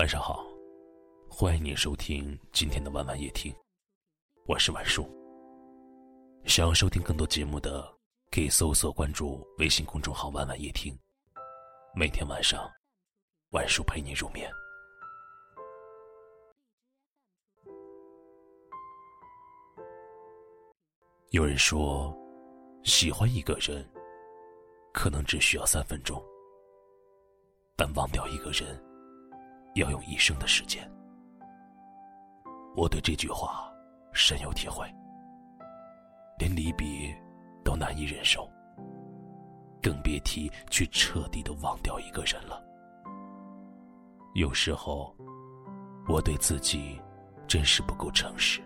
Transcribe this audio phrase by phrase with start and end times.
[0.00, 0.46] 晚上好，
[1.28, 3.54] 欢迎你收听今天的晚晚夜听，
[4.46, 5.06] 我是晚树。
[6.46, 7.86] 想要收听更多节目的，
[8.30, 10.98] 可以搜索关注微信公众号“晚晚夜听”，
[11.94, 12.66] 每天晚上，
[13.50, 14.50] 晚叔陪你入眠。
[21.28, 22.10] 有人说，
[22.84, 23.86] 喜欢一个人，
[24.94, 26.18] 可能只需要三分钟。
[27.76, 28.82] 但忘掉一个人，
[29.74, 30.90] 要用一生的时间。
[32.76, 33.70] 我对这句话
[34.12, 34.86] 深有体会。
[36.38, 37.14] 连离别
[37.62, 38.50] 都难以忍受，
[39.82, 42.62] 更别提去彻底的忘掉一个人了。
[44.34, 45.14] 有时候，
[46.08, 46.98] 我对自己
[47.46, 48.62] 真是不够诚实。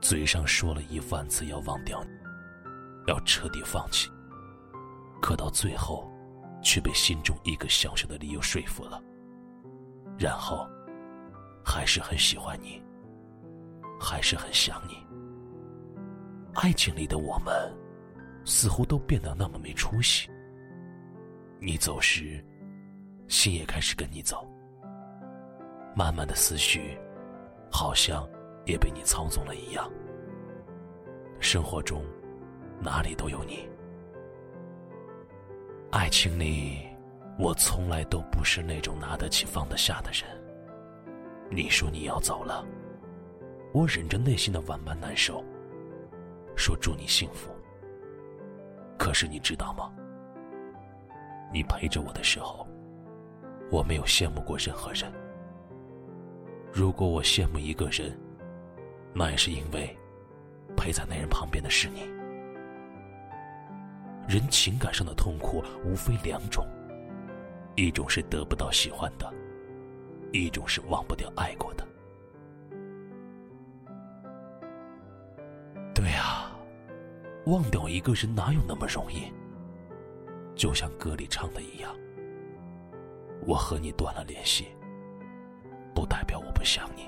[0.00, 2.10] 嘴上说了一万次要忘掉你，
[3.08, 4.08] 要彻底放弃，
[5.20, 6.10] 可到最后。
[6.60, 9.00] 却被心中一个小小的理由说服了，
[10.18, 10.68] 然后，
[11.64, 12.82] 还是很喜欢你，
[14.00, 14.96] 还是很想你。
[16.54, 17.54] 爱情里的我们，
[18.44, 20.28] 似乎都变得那么没出息。
[21.60, 22.44] 你走时，
[23.28, 24.44] 心也开始跟你走。
[25.94, 26.98] 慢慢的思绪，
[27.70, 28.28] 好像
[28.66, 29.88] 也被你操纵了一样。
[31.38, 32.02] 生活中，
[32.80, 33.68] 哪里都有你。
[35.92, 36.87] 爱情里，
[37.38, 40.24] 我从来都不是那种拿得起放得下的人。
[41.48, 42.66] 你说你要走了，
[43.72, 45.42] 我忍着内心的万般难受，
[46.56, 47.50] 说祝你幸福。
[48.98, 49.92] 可是你知道吗？
[51.52, 52.66] 你陪着我的时候，
[53.70, 55.10] 我没有羡慕过任何人。
[56.72, 58.18] 如果我羡慕一个人，
[59.14, 59.96] 那也是因为
[60.76, 62.02] 陪在那人旁边的是你。
[64.28, 66.66] 人情感上的痛苦无非两种，
[67.78, 69.32] 一种是得不到喜欢的，
[70.32, 71.86] 一种是忘不掉爱过的。
[75.94, 76.50] 对啊，
[77.46, 79.32] 忘掉一个人哪有那么容易？
[80.56, 81.94] 就像歌里唱的一样，
[83.46, 84.66] 我和你断了联系，
[85.94, 87.06] 不代表我不想你。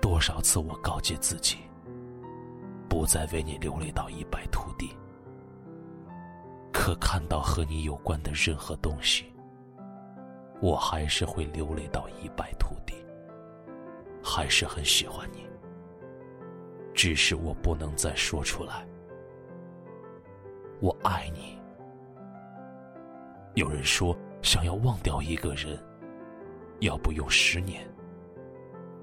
[0.00, 1.58] 多少次我告诫自己，
[2.88, 4.96] 不再为你流泪到一败涂地。
[6.86, 9.24] 可看到和你有关的任何东西，
[10.60, 12.94] 我还是会流泪到一败涂地。
[14.22, 15.44] 还是很喜欢你，
[16.94, 18.86] 只是我不能再说出来。
[20.78, 21.58] 我爱你。
[23.54, 25.76] 有人说，想要忘掉一个人，
[26.78, 27.84] 要不用十年，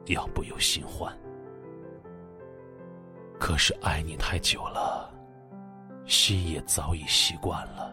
[0.06, 1.14] 要不有新欢。
[3.38, 5.03] 可是爱你太久了。
[6.13, 7.91] 心也早已习惯了，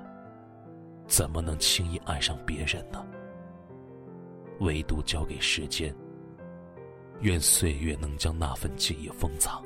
[1.07, 3.03] 怎么能轻易爱上别人呢？
[4.61, 5.93] 唯独交给时间，
[7.21, 9.65] 愿岁月能将那份记忆封藏。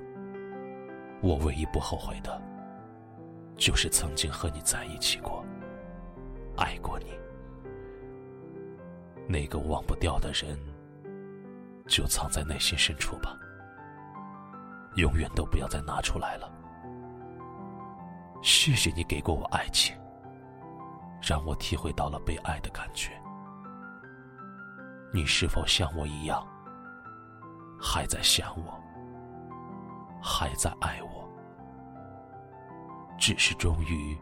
[1.20, 2.40] 我唯一不后悔的，
[3.56, 5.44] 就是曾经和你在一起过，
[6.56, 7.06] 爱过你。
[9.26, 10.56] 那个忘不掉的人，
[11.88, 13.36] 就藏在内心深处吧，
[14.94, 16.48] 永远都不要再拿出来了。
[18.44, 19.96] 谢谢你给过我爱情，
[21.22, 23.10] 让我体会到了被爱的感觉。
[25.14, 26.46] 你是否像我一样，
[27.80, 28.78] 还在想我，
[30.22, 31.26] 还在爱我？
[33.18, 34.14] 只是终于，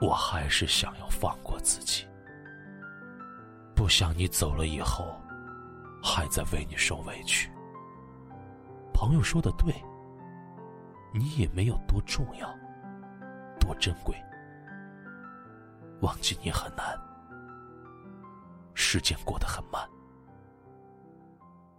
[0.00, 2.08] 我还是想要放过自己，
[3.76, 5.14] 不想你走了以后，
[6.02, 7.50] 还在为你受委屈。
[8.94, 9.74] 朋友说的对，
[11.12, 12.52] 你也没有多重要。
[13.60, 14.16] 多珍贵，
[16.00, 16.98] 忘记你很难，
[18.74, 19.88] 时间过得很慢，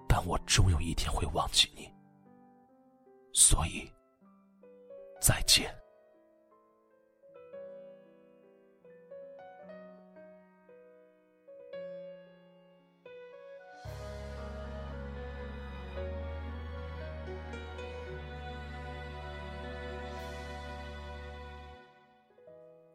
[0.07, 1.93] 但我终有一天会忘记你，
[3.33, 3.91] 所以
[5.19, 5.72] 再见。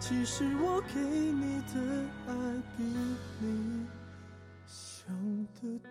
[0.00, 1.74] 其实我给你的
[2.26, 2.32] 爱
[2.74, 2.82] 比
[3.38, 3.86] 你
[4.66, 5.14] 想
[5.54, 5.90] 的多。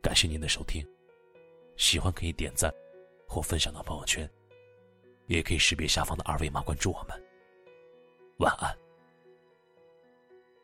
[0.00, 0.86] 感谢您的收听，
[1.76, 2.72] 喜欢可以点赞
[3.26, 4.30] 或分享到朋友圈，
[5.26, 7.20] 也可以识别下方的二维码关注我们。
[8.38, 8.87] 晚安。